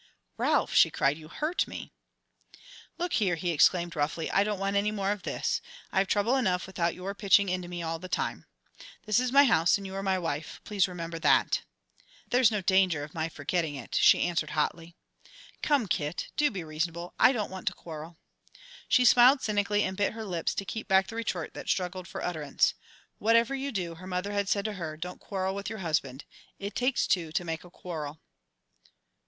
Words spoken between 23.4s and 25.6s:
you do," her mother had said to her, "don't quarrel